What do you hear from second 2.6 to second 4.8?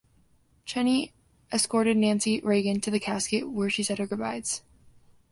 to the casket, where she said her goodbyes.